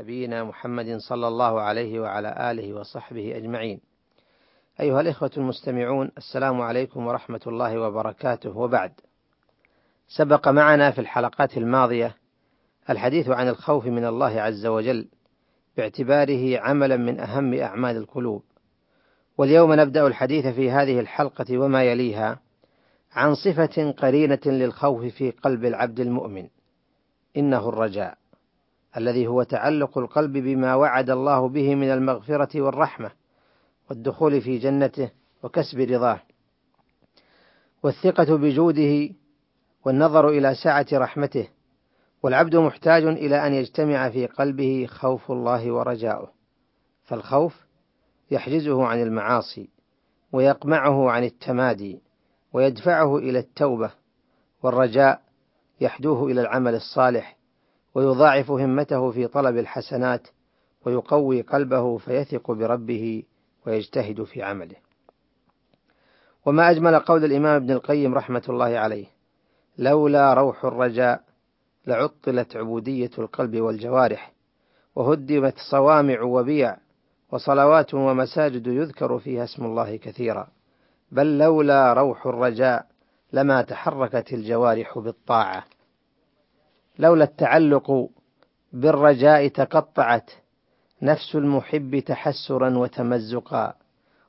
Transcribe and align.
نبينا 0.00 0.44
محمد 0.44 0.96
صلى 0.96 1.28
الله 1.28 1.60
عليه 1.60 2.00
وعلى 2.00 2.50
آله 2.50 2.74
وصحبه 2.74 3.36
أجمعين. 3.36 3.80
أيها 4.80 5.00
الإخوة 5.00 5.30
المستمعون 5.36 6.10
السلام 6.18 6.60
عليكم 6.60 7.06
ورحمة 7.06 7.40
الله 7.46 7.80
وبركاته 7.80 8.58
وبعد. 8.58 8.92
سبق 10.08 10.48
معنا 10.48 10.90
في 10.90 11.00
الحلقات 11.00 11.56
الماضية 11.56 12.16
الحديث 12.90 13.28
عن 13.28 13.48
الخوف 13.48 13.86
من 13.86 14.04
الله 14.04 14.40
عز 14.40 14.66
وجل 14.66 15.08
باعتباره 15.76 16.58
عملا 16.58 16.96
من 16.96 17.20
أهم 17.20 17.54
أعمال 17.54 17.96
القلوب. 17.96 18.42
واليوم 19.38 19.72
نبدأ 19.72 20.06
الحديث 20.06 20.46
في 20.46 20.70
هذه 20.70 21.00
الحلقة 21.00 21.58
وما 21.58 21.84
يليها 21.84 22.40
عن 23.12 23.34
صفة 23.34 23.90
قرينة 23.90 24.40
للخوف 24.46 25.04
في 25.04 25.30
قلب 25.30 25.64
العبد 25.64 26.00
المؤمن 26.00 26.48
إنه 27.36 27.68
الرجاء 27.68 28.19
الذي 28.96 29.26
هو 29.26 29.42
تعلق 29.42 29.98
القلب 29.98 30.32
بما 30.32 30.74
وعد 30.74 31.10
الله 31.10 31.48
به 31.48 31.74
من 31.74 31.90
المغفرة 31.90 32.60
والرحمة 32.60 33.10
والدخول 33.90 34.40
في 34.40 34.58
جنته 34.58 35.10
وكسب 35.42 35.80
رضاه 35.80 36.20
والثقة 37.82 38.36
بجوده 38.36 39.14
والنظر 39.84 40.28
إلى 40.28 40.54
سعة 40.54 40.86
رحمته 40.92 41.48
والعبد 42.22 42.56
محتاج 42.56 43.04
إلى 43.04 43.46
أن 43.46 43.54
يجتمع 43.54 44.10
في 44.10 44.26
قلبه 44.26 44.86
خوف 44.90 45.30
الله 45.30 45.72
ورجاؤه 45.72 46.32
فالخوف 47.04 47.66
يحجزه 48.30 48.86
عن 48.86 49.02
المعاصي 49.02 49.68
ويقمعه 50.32 51.10
عن 51.10 51.24
التمادي 51.24 52.02
ويدفعه 52.52 53.18
إلى 53.18 53.38
التوبة 53.38 53.90
والرجاء 54.62 55.22
يحدوه 55.80 56.30
إلى 56.30 56.40
العمل 56.40 56.74
الصالح 56.74 57.36
ويضاعف 57.94 58.50
همته 58.50 59.10
في 59.10 59.26
طلب 59.26 59.56
الحسنات 59.56 60.28
ويقوي 60.86 61.40
قلبه 61.40 61.96
فيثق 61.98 62.50
بربه 62.50 63.22
ويجتهد 63.66 64.22
في 64.22 64.42
عمله. 64.42 64.76
وما 66.46 66.70
أجمل 66.70 66.98
قول 66.98 67.24
الإمام 67.24 67.56
ابن 67.56 67.70
القيم 67.70 68.14
رحمة 68.14 68.42
الله 68.48 68.78
عليه: 68.78 69.06
لولا 69.78 70.34
روح 70.34 70.64
الرجاء 70.64 71.22
لعطلت 71.86 72.56
عبودية 72.56 73.10
القلب 73.18 73.56
والجوارح، 73.56 74.32
وهدمت 74.94 75.54
صوامع 75.70 76.22
وبيع، 76.22 76.76
وصلوات 77.32 77.94
ومساجد 77.94 78.66
يذكر 78.66 79.18
فيها 79.18 79.44
اسم 79.44 79.64
الله 79.64 79.96
كثيرا. 79.96 80.48
بل 81.12 81.38
لولا 81.38 81.92
روح 81.92 82.26
الرجاء 82.26 82.86
لما 83.32 83.62
تحركت 83.62 84.32
الجوارح 84.32 84.98
بالطاعة 84.98 85.64
لولا 87.00 87.24
التعلق 87.24 88.08
بالرجاء 88.72 89.48
تقطعت 89.48 90.30
نفس 91.02 91.34
المحب 91.34 91.98
تحسرا 91.98 92.78
وتمزقا. 92.78 93.74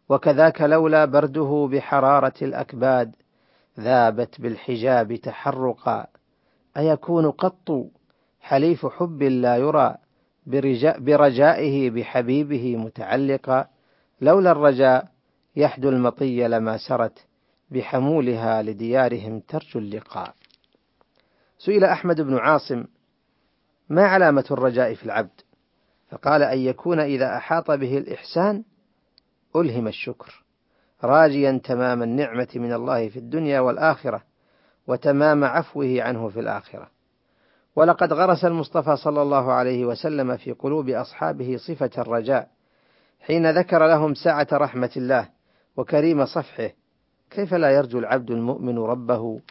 وكذاك 0.10 0.62
لولا 0.62 1.06
برده 1.06 1.70
بحرارة 1.72 2.34
الأكباد 2.42 3.16
ذابت 3.80 4.42
بالحجاب 4.42 5.16
تحرقا. 5.16 6.08
أيكون 6.78 7.32
قط 7.32 7.86
حليف 8.42 8.86
حب 8.86 9.24
لا 9.24 9.58
يرى 9.58 9.96
برجائه 11.00 11.90
بحبيبه 11.90 12.76
متعلقا؟ 12.76 13.68
لولا 14.22 14.52
الرجاء 14.52 15.08
يحدو 15.56 15.90
المطي 15.90 16.48
لما 16.48 16.78
سرت 16.78 17.26
بحمولها 17.72 18.62
لديارهم 18.62 19.40
ترجو 19.40 19.80
اللقاء. 19.80 20.34
سئل 21.66 21.84
أحمد 21.84 22.22
بن 22.22 22.38
عاصم: 22.38 22.84
ما 23.90 24.06
علامة 24.06 24.46
الرجاء 24.52 24.94
في 24.94 25.06
العبد؟ 25.06 25.42
فقال 26.10 26.44
أن 26.44 26.60
يكون 26.60 27.00
إذا 27.00 27.38
أحاط 27.38 27.72
به 27.72 27.98
الإحسان 27.98 28.64
ألهم 29.56 29.88
الشكر، 29.88 30.44
راجيا 31.04 31.62
تمام 31.64 32.04
النعمة 32.04 32.48
من 32.56 32.74
الله 32.74 33.10
في 33.10 33.20
الدنيا 33.20 33.60
والآخرة، 33.60 34.24
وتمام 34.88 35.44
عفوه 35.44 35.98
عنه 36.02 36.30
في 36.30 36.40
الآخرة. 36.40 36.90
ولقد 37.76 38.14
غرس 38.14 38.46
المصطفى 38.46 38.96
صلى 38.96 39.22
الله 39.22 39.52
عليه 39.52 39.86
وسلم 39.86 40.38
في 40.38 40.52
قلوب 40.52 40.90
أصحابه 40.90 41.58
صفة 41.58 41.92
الرجاء، 41.98 42.50
حين 43.20 43.52
ذكر 43.52 43.88
لهم 43.88 44.14
سعة 44.14 44.48
رحمة 44.52 44.92
الله 44.98 45.30
وكريم 45.78 46.26
صفحه 46.26 46.70
كيف 47.30 47.54
لا 47.54 47.72
يرجو 47.72 48.00
العبد 48.00 48.32
المؤمن 48.32 48.80
ربه 48.80 49.42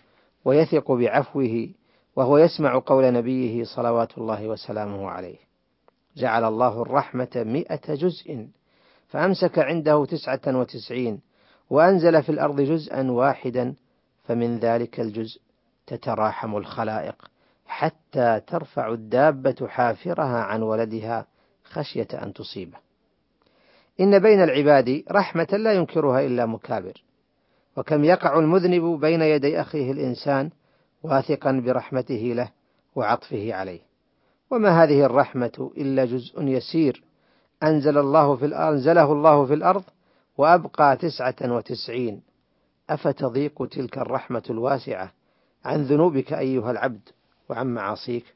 ويثق 0.44 0.92
بعفوه 0.92 1.68
وهو 2.16 2.38
يسمع 2.38 2.82
قول 2.86 3.12
نبيه 3.12 3.64
صلوات 3.64 4.18
الله 4.18 4.48
وسلامه 4.48 5.10
عليه. 5.10 5.36
جعل 6.16 6.44
الله 6.44 6.82
الرحمة 6.82 7.30
مئة 7.36 7.94
جزء 7.94 8.46
فأمسك 9.08 9.58
عنده 9.58 10.04
تسعة 10.04 10.40
وتسعين 10.46 11.20
وأنزل 11.70 12.22
في 12.22 12.28
الأرض 12.28 12.60
جزءا 12.60 13.10
واحدا 13.10 13.74
فمن 14.24 14.58
ذلك 14.58 15.00
الجزء 15.00 15.40
تتراحم 15.86 16.56
الخلائق 16.56 17.30
حتى 17.66 18.40
ترفع 18.46 18.92
الدابة 18.92 19.66
حافرها 19.66 20.38
عن 20.42 20.62
ولدها 20.62 21.26
خشية 21.64 22.08
أن 22.14 22.32
تصيبه. 22.32 22.78
إن 24.00 24.18
بين 24.18 24.42
العباد 24.42 25.04
رحمة 25.10 25.48
لا 25.52 25.72
ينكرها 25.72 26.20
إلا 26.26 26.46
مكابر 26.46 27.02
وكم 27.76 28.04
يقع 28.04 28.38
المذنب 28.38 29.00
بين 29.00 29.22
يدي 29.22 29.60
أخيه 29.60 29.92
الإنسان 29.92 30.50
واثقا 31.02 31.52
برحمته 31.64 32.32
له 32.36 32.50
وعطفه 32.96 33.54
عليه. 33.54 33.80
وما 34.50 34.82
هذه 34.82 35.04
الرحمة 35.04 35.70
إلا 35.76 36.04
جزء 36.04 36.42
يسير. 36.42 37.04
أنزل 37.62 37.98
الله 37.98 38.36
في 38.36 38.46
الأرض 38.46 38.72
أنزله 38.72 39.12
الله 39.12 39.46
في 39.46 39.54
الأرض 39.54 39.84
وأبقى 40.38 40.96
تسعة 40.96 41.36
وتسعين. 41.42 42.22
أفتضيق 42.90 43.66
تلك 43.66 43.98
الرحمة 43.98 44.42
الواسعة؟ 44.50 45.12
عن 45.64 45.82
ذنوبك 45.82 46.32
أيها 46.32 46.70
العبد 46.70 47.08
وعن 47.48 47.74
معاصيك. 47.74 48.34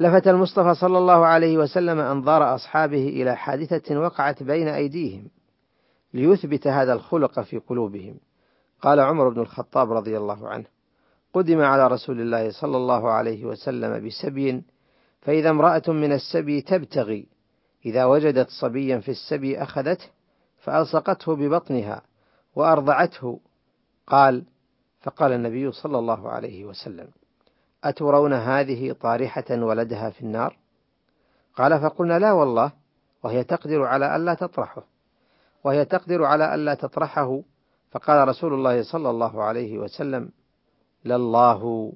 لفت 0.00 0.28
المصطفى 0.28 0.74
صلى 0.74 0.98
الله 0.98 1.26
عليه 1.26 1.58
وسلم 1.58 1.98
أنظار 1.98 2.54
أصحابه 2.54 3.08
إلى 3.08 3.36
حادثة 3.36 4.00
وقعت 4.00 4.42
بين 4.42 4.68
أيديهم 4.68 5.28
ليثبت 6.14 6.66
هذا 6.66 6.92
الخلق 6.92 7.40
في 7.40 7.58
قلوبهم. 7.58 8.14
قال 8.82 9.00
عمر 9.00 9.28
بن 9.28 9.40
الخطاب 9.40 9.92
رضي 9.92 10.18
الله 10.18 10.48
عنه 10.48 10.64
قدم 11.34 11.60
على 11.60 11.86
رسول 11.86 12.20
الله 12.20 12.50
صلى 12.50 12.76
الله 12.76 13.10
عليه 13.10 13.44
وسلم 13.44 14.06
بسبي 14.06 14.62
فإذا 15.20 15.50
امرأة 15.50 15.82
من 15.88 16.12
السبي 16.12 16.60
تبتغي. 16.60 17.26
إذا 17.86 18.04
وجدت 18.04 18.48
صبيا 18.50 18.98
في 18.98 19.10
السبي 19.10 19.62
أخذته 19.62 20.04
فألصقته 20.58 21.36
ببطنها 21.36 22.02
وأرضعته. 22.56 23.40
قال 24.06 24.44
فقال 25.00 25.32
النبي 25.32 25.72
صلى 25.72 25.98
الله 25.98 26.28
عليه 26.28 26.64
وسلم 26.64 27.08
أترون 27.84 28.32
هذه 28.32 28.92
طارحة 28.92 29.44
ولدها 29.50 30.10
في 30.10 30.22
النار؟ 30.22 30.56
قال 31.56 31.80
فقلنا 31.80 32.18
لا 32.18 32.32
والله 32.32 32.72
وهي 33.22 33.44
تقدر 33.44 33.84
على 33.84 34.16
ألا 34.16 34.34
تطرحه. 34.34 34.84
وهي 35.64 35.84
تقدر 35.84 36.24
على 36.24 36.54
ألا 36.54 36.74
تطرحه. 36.74 37.40
فقال 37.90 38.28
رسول 38.28 38.54
الله 38.54 38.82
صلى 38.82 39.10
الله 39.10 39.42
عليه 39.42 39.78
وسلم 39.78 40.30
لله 41.08 41.92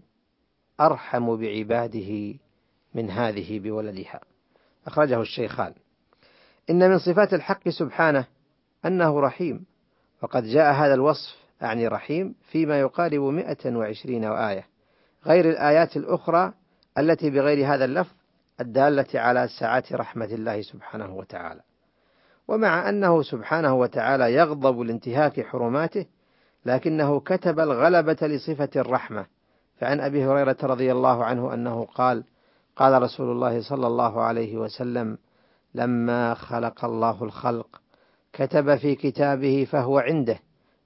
أرحم 0.80 1.36
بعباده 1.36 2.34
من 2.94 3.10
هذه 3.10 3.58
بولدها 3.58 4.20
أخرجه 4.86 5.20
الشيخان 5.20 5.74
إن 6.70 6.90
من 6.90 6.98
صفات 6.98 7.34
الحق 7.34 7.68
سبحانه 7.68 8.26
أنه 8.84 9.20
رحيم 9.20 9.64
وقد 10.22 10.44
جاء 10.44 10.72
هذا 10.74 10.94
الوصف 10.94 11.36
أعني 11.62 11.88
رحيم 11.88 12.34
فيما 12.50 12.80
يقارب 12.80 13.20
120 13.20 14.24
آية 14.24 14.66
غير 15.26 15.50
الآيات 15.50 15.96
الأخرى 15.96 16.52
التي 16.98 17.30
بغير 17.30 17.74
هذا 17.74 17.84
اللفظ 17.84 18.12
الدالة 18.60 19.20
على 19.20 19.48
سعة 19.60 19.84
رحمة 19.92 20.24
الله 20.24 20.62
سبحانه 20.62 21.14
وتعالى. 21.16 21.60
ومع 22.48 22.88
أنه 22.88 23.22
سبحانه 23.22 23.74
وتعالى 23.74 24.34
يغضب 24.34 24.80
لانتهاك 24.80 25.46
حرماته، 25.46 26.06
لكنه 26.66 27.20
كتب 27.20 27.60
الغلبة 27.60 28.16
لصفة 28.22 28.70
الرحمة، 28.76 29.26
فعن 29.76 30.00
أبي 30.00 30.24
هريرة 30.24 30.56
رضي 30.62 30.92
الله 30.92 31.24
عنه 31.24 31.54
أنه 31.54 31.84
قال: 31.84 32.24
قال 32.76 33.02
رسول 33.02 33.30
الله 33.30 33.62
صلى 33.62 33.86
الله 33.86 34.20
عليه 34.20 34.56
وسلم: 34.56 35.18
لما 35.74 36.34
خلق 36.34 36.84
الله 36.84 37.24
الخلق 37.24 37.80
كتب 38.32 38.76
في 38.76 38.94
كتابه 38.94 39.66
فهو 39.70 39.98
عنده 39.98 40.38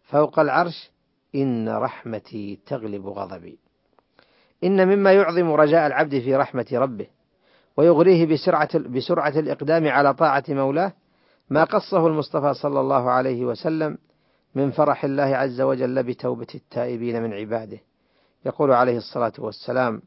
فوق 0.02 0.38
العرش 0.38 0.90
إن 1.34 1.68
رحمتي 1.68 2.60
تغلب 2.66 3.06
غضبي. 3.06 3.58
إن 4.64 4.88
مما 4.88 5.12
يعظم 5.12 5.50
رجاء 5.50 5.86
العبد 5.86 6.18
في 6.18 6.36
رحمة 6.36 6.66
ربه 6.72 7.06
ويغريه 7.76 8.26
بسرعة, 8.26 8.78
بسرعة 8.78 9.38
الإقدام 9.38 9.88
على 9.88 10.14
طاعة 10.14 10.44
مولاه 10.48 10.92
ما 11.50 11.64
قصه 11.64 12.06
المصطفى 12.06 12.54
صلى 12.54 12.80
الله 12.80 13.10
عليه 13.10 13.44
وسلم 13.44 13.98
من 14.56 14.70
فرح 14.70 15.04
الله 15.04 15.36
عز 15.36 15.60
وجل 15.60 16.02
بتوبة 16.02 16.46
التائبين 16.54 17.22
من 17.22 17.32
عباده. 17.32 17.78
يقول 18.46 18.72
عليه 18.72 18.96
الصلاة 18.96 19.32
والسلام 19.38 20.02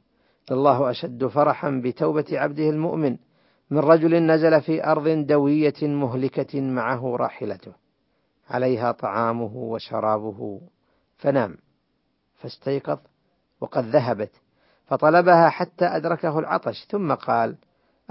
الله 0.52 0.90
أشد 0.90 1.26
فرحا 1.26 1.82
بتوبة 1.84 2.26
عبده 2.32 2.70
المؤمن 2.70 3.18
من 3.70 3.80
رجل 3.80 4.24
نزل 4.24 4.62
في 4.62 4.86
أرض 4.86 5.08
دوية 5.08 5.74
مهلكة 5.82 6.62
معه 6.62 7.16
راحلته. 7.16 7.74
عليها 8.50 8.92
طعامه 8.92 9.56
وشرابه. 9.56 10.62
فنام. 11.18 11.58
فاستيقظ 12.36 13.00
وقد 13.62 13.84
ذهبت. 13.84 14.32
فطلبها 14.86 15.50
حتى 15.50 15.86
أدركه 15.86 16.40
العطش. 16.40 16.88
ثم 16.90 17.14
قال 17.14 17.56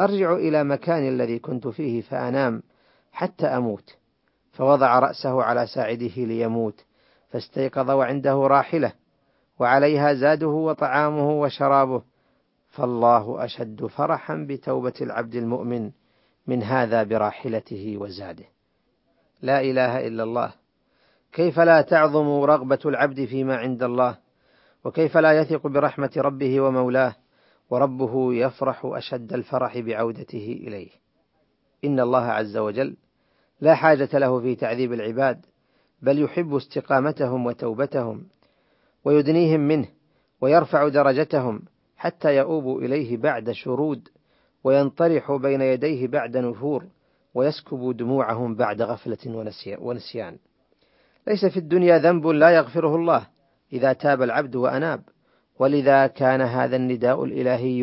أرجع 0.01 0.33
إلى 0.33 0.65
مكاني 0.65 1.09
الذي 1.09 1.39
كنت 1.39 1.69
فيه 1.69 2.01
فأنام 2.01 2.63
حتى 3.13 3.47
أموت. 3.47 3.97
فوضع 4.59 4.99
رأسه 4.99 5.43
على 5.43 5.67
ساعده 5.67 6.13
ليموت 6.17 6.85
فاستيقظ 7.31 7.91
وعنده 7.91 8.35
راحلة 8.35 8.93
وعليها 9.59 10.15
زاده 10.15 10.49
وطعامه 10.49 11.31
وشرابه 11.31 12.03
فالله 12.69 13.45
أشد 13.45 13.87
فرحا 13.87 14.47
بتوبة 14.49 14.93
العبد 15.01 15.35
المؤمن 15.35 15.91
من 16.47 16.63
هذا 16.63 17.03
براحلته 17.03 17.97
وزاده. 17.99 18.45
لا 19.43 19.61
إله 19.61 20.07
إلا 20.07 20.23
الله. 20.23 20.53
كيف 21.33 21.61
لا 21.61 21.81
تعظم 21.81 22.41
رغبة 22.43 22.79
العبد 22.85 23.25
فيما 23.25 23.57
عند 23.57 23.83
الله؟ 23.83 24.19
وكيف 24.85 25.17
لا 25.17 25.33
يثق 25.33 25.67
برحمة 25.67 26.11
ربه 26.17 26.61
ومولاه؟ 26.61 27.15
وربه 27.71 28.35
يفرح 28.35 28.81
أشد 28.85 29.33
الفرح 29.33 29.79
بعودته 29.79 30.59
إليه. 30.67 30.91
إن 31.85 32.01
الله 32.01 32.25
عز 32.25 32.57
وجل 32.57 32.97
لا 33.61 33.75
حاجة 33.75 34.09
له 34.19 34.41
في 34.41 34.55
تعذيب 34.55 34.93
العباد 34.93 35.47
بل 36.03 36.23
يحب 36.23 36.55
استقامتهم 36.55 37.47
وتوبتهم 37.47 38.27
ويدنيهم 39.05 39.61
منه 39.61 39.89
ويرفع 40.41 40.89
درجتهم 40.89 41.63
حتى 41.97 42.37
يؤوبوا 42.37 42.81
إليه 42.81 43.17
بعد 43.17 43.51
شرود 43.51 44.09
وينطرحوا 44.65 45.39
بين 45.39 45.61
يديه 45.61 46.07
بعد 46.07 46.37
نفور 46.37 46.85
ويسكبوا 47.35 47.93
دموعهم 47.93 48.55
بعد 48.55 48.83
غفلة 48.83 49.47
ونسيان. 49.79 50.39
ليس 51.27 51.45
في 51.47 51.57
الدنيا 51.57 51.99
ذنب 51.99 52.27
لا 52.27 52.51
يغفره 52.51 52.97
الله 52.97 53.27
إذا 53.73 53.93
تاب 53.93 54.23
العبد 54.23 54.57
وأناب. 54.57 55.03
ولذا 55.59 56.07
كان 56.07 56.41
هذا 56.41 56.77
النداء 56.77 57.25
الإلهي 57.25 57.83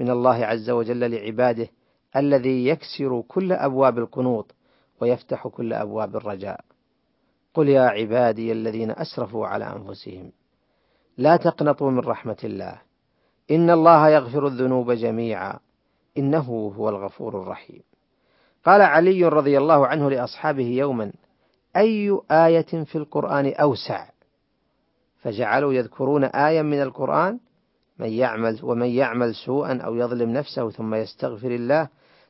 من 0.00 0.10
الله 0.10 0.44
عز 0.44 0.70
وجل 0.70 1.10
لعباده 1.10 1.68
الذي 2.16 2.66
يكسر 2.66 3.22
كل 3.28 3.52
أبواب 3.52 3.98
القنوط 3.98 4.54
ويفتح 5.00 5.48
كل 5.48 5.72
أبواب 5.72 6.16
الرجاء. 6.16 6.60
قل 7.54 7.68
يا 7.68 7.82
عبادي 7.82 8.52
الذين 8.52 8.90
أسرفوا 8.90 9.46
على 9.46 9.64
أنفسهم 9.64 10.32
لا 11.18 11.36
تقنطوا 11.36 11.90
من 11.90 11.98
رحمة 11.98 12.38
الله. 12.44 12.80
إن 13.50 13.70
الله 13.70 14.08
يغفر 14.08 14.46
الذنوب 14.46 14.92
جميعا 14.92 15.58
إنه 16.18 16.72
هو 16.76 16.88
الغفور 16.88 17.42
الرحيم. 17.42 17.82
قال 18.64 18.82
علي 18.82 19.24
رضي 19.24 19.58
الله 19.58 19.86
عنه 19.86 20.10
لأصحابه 20.10 20.66
يوما 20.66 21.12
أي 21.76 22.20
آية 22.30 22.84
في 22.84 22.98
القرآن 22.98 23.52
أوسع؟ 23.52 24.06
فجعلوا 25.18 25.72
يذكرون 25.72 26.24
آية 26.24 26.62
من 26.62 26.82
القرآن 26.82 27.38
من 27.98 28.08
يعمل 28.08 28.60
ومن 28.62 28.86
يعمل 28.86 29.34
سوءا 29.34 29.80
أو 29.80 29.94
يظلم 29.94 30.30
نفسه 30.30 30.70
ثم 30.70 30.94
يستغفر 30.94 31.50
الله 31.50 31.88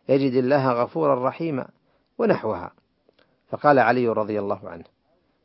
يجد 0.08 0.32
الله 0.32 0.72
غفورا 0.72 1.28
رحيما. 1.28 1.68
ونحوها. 2.20 2.72
فقال 3.48 3.78
علي 3.78 4.08
رضي 4.08 4.38
الله 4.38 4.68
عنه 4.68 4.84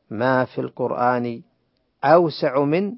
ما 0.09 0.45
في 0.45 0.61
القرآن 0.61 1.41
أوسع 2.03 2.63
من 2.63 2.93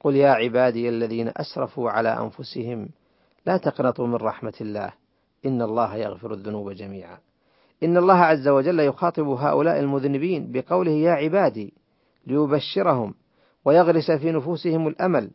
قل 0.00 0.16
يا 0.16 0.30
عبادي 0.30 0.88
الذين 0.88 1.32
أسرفوا 1.36 1.90
على 1.90 2.08
أنفسهم 2.08 2.88
لا 3.46 3.56
تقنطوا 3.56 4.06
من 4.06 4.14
رحمة 4.14 4.54
الله 4.60 4.92
إن 5.46 5.62
الله 5.62 5.96
يغفر 5.96 6.34
الذنوب 6.34 6.70
جميعا. 6.70 7.18
إن 7.82 7.96
الله 7.96 8.14
عز 8.14 8.48
وجل 8.48 8.80
يخاطب 8.80 9.28
هؤلاء 9.28 9.80
المذنبين 9.80 10.52
بقوله 10.52 10.90
يا 10.90 11.12
عبادي 11.12 11.74
ليبشرهم 12.26 13.14
ويغرس 13.64 14.10
في 14.10 14.32
نفوسهم 14.32 14.88
الأمل 14.88 15.30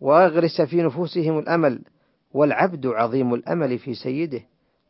ويغرس 0.00 0.60
في 0.60 0.82
نفوسهم 0.82 1.38
الأمل 1.38 1.82
والعبد 2.32 2.86
عظيم 2.86 3.34
الأمل 3.34 3.78
في 3.78 3.94
سيده 3.94 4.40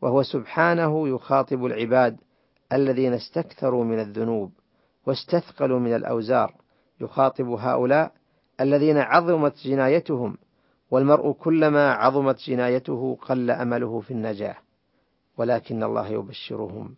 وهو 0.05 0.23
سبحانه 0.23 1.09
يخاطب 1.09 1.65
العباد 1.65 2.17
الذين 2.73 3.13
استكثروا 3.13 3.85
من 3.85 4.01
الذنوب 4.01 4.53
واستثقلوا 5.07 5.79
من 5.79 5.95
الأوزار 5.95 6.55
يخاطب 7.01 7.49
هؤلاء 7.49 8.13
الذين 8.61 8.99
عظمت 8.99 9.55
جنايتهم 9.65 10.37
والمرء 10.91 11.33
كلما 11.33 11.93
عظمت 11.93 12.41
جنايته 12.47 13.19
قل 13.23 13.51
أمله 13.51 14.01
في 14.01 14.11
النجاة. 14.11 14.57
ولكن 15.37 15.83
الله 15.83 16.09
يبشرهم 16.09 16.95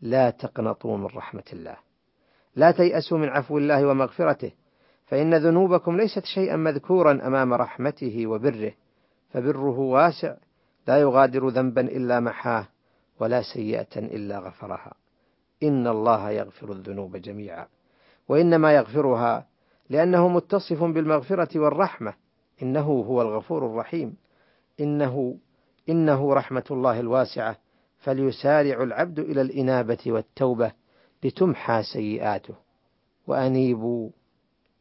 لا 0.00 0.30
تقنطوا 0.30 0.96
من 0.96 1.06
رحمة 1.06 1.44
الله. 1.52 1.76
لا 2.56 2.70
تيأسوا 2.70 3.18
من 3.18 3.28
عفو 3.28 3.58
الله 3.58 3.86
ومغفرته 3.86 4.52
فإن 5.06 5.34
ذنوبكم 5.34 5.96
ليست 5.96 6.24
شيئا 6.24 6.56
مذكورا 6.56 7.26
أمام 7.26 7.54
رحمته 7.54 8.26
وبره 8.26 8.72
فبره 9.30 9.78
واسع 9.78 10.34
لا 10.88 10.96
يغادر 10.96 11.48
ذنبا 11.48 11.80
إلا 11.80 12.20
محاه 12.20 12.68
ولا 13.20 13.42
سيئة 13.42 13.96
إلا 13.96 14.38
غفرها. 14.38 14.94
إن 15.62 15.86
الله 15.86 16.30
يغفر 16.30 16.72
الذنوب 16.72 17.16
جميعا. 17.16 17.66
وإنما 18.28 18.72
يغفرها 18.72 19.46
لأنه 19.90 20.28
متصف 20.28 20.84
بالمغفرة 20.84 21.58
والرحمة. 21.58 22.14
إنه 22.62 22.80
هو 22.80 23.22
الغفور 23.22 23.66
الرحيم. 23.66 24.16
إنه 24.80 25.36
إنه 25.88 26.34
رحمة 26.34 26.64
الله 26.70 27.00
الواسعة. 27.00 27.56
فليسارع 27.98 28.82
العبد 28.82 29.18
إلى 29.18 29.40
الإنابة 29.40 29.98
والتوبة 30.06 30.72
لتمحى 31.24 31.82
سيئاته. 31.82 32.54
وأنيبوا 33.26 34.10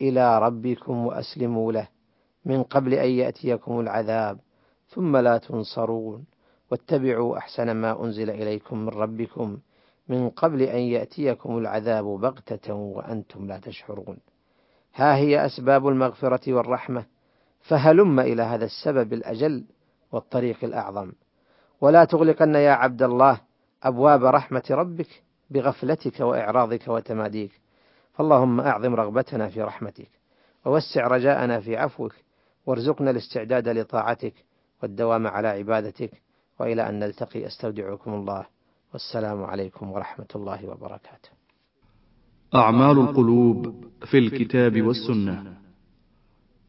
إلى 0.02 0.40
ربكم 0.40 1.06
وأسلموا 1.06 1.72
له. 1.72 1.88
من 2.46 2.64
قبل 2.64 2.94
أن 2.94 3.10
يأتيكم 3.10 3.80
العذاب. 3.80 4.40
ثم 4.90 5.18
لا 5.18 5.38
تنصرون. 5.38 6.26
واتبعوا 6.72 7.38
أحسن 7.38 7.72
ما 7.72 8.04
أنزل 8.04 8.30
إليكم 8.30 8.78
من 8.78 8.90
ربكم 8.90 9.58
من 10.08 10.30
قبل 10.30 10.62
أن 10.62 10.80
يأتيكم 10.80 11.58
العذاب 11.58 12.06
بغتة 12.06 12.74
وأنتم 12.74 13.48
لا 13.48 13.58
تشعرون. 13.58 14.18
ها 14.96 15.16
هي 15.16 15.46
أسباب 15.46 15.88
المغفرة 15.88 16.54
والرحمة. 16.54 17.06
فهلم 17.62 18.20
إلى 18.20 18.42
هذا 18.42 18.66
السبب 18.66 19.14
الأجل 19.14 19.64
والطريق 20.12 20.64
الأعظم. 20.64 21.12
ولا 21.82 22.06
تغلقن 22.06 22.56
يا 22.56 22.72
عبد 22.72 23.04
الله 23.04 23.42
أبواب 23.84 24.24
رحمة 24.24 24.64
ربك 24.72 25.24
بغفلتك 25.50 26.20
وإعراضك 26.20 26.88
وتماديك. 26.88 27.52
فاللهم 28.14 28.62
أعظم 28.62 28.96
رغبتنا 28.96 29.50
في 29.50 29.62
رحمتك. 29.62 30.10
ووسع 30.66 31.08
رجاءنا 31.08 31.60
في 31.60 31.78
عفوك. 31.78 32.14
وارزقنا 32.66 33.12
الاستعداد 33.12 33.68
لطاعتك. 33.68 34.47
والدوام 34.84 35.28
على 35.28 35.48
عبادتك 35.48 36.12
وإلى 36.60 36.90
أن 36.90 37.00
نلتقي 37.00 37.48
أستودعكم 37.48 38.14
الله 38.14 38.46
والسلام 38.94 39.44
عليكم 39.44 39.92
ورحمة 39.92 40.28
الله 40.36 40.70
وبركاته. 40.70 41.30
أعمال 42.56 43.00
القلوب 43.00 43.86
في 44.06 44.18
الكتاب 44.18 44.82
والسنة. 44.82 45.58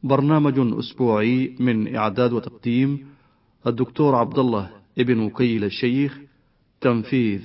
برنامج 0.03 0.79
أسبوعي 0.79 1.57
من 1.61 1.97
إعداد 1.97 2.33
وتقديم 2.33 3.09
الدكتور 3.67 4.15
عبد 4.15 4.39
الله 4.39 4.71
ابن 4.99 5.21
وكيل 5.21 5.65
الشيخ 5.65 6.19
تنفيذ 6.81 7.43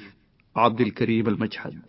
عبد 0.56 0.82
الكريم 0.82 1.28
المجحد 1.28 1.82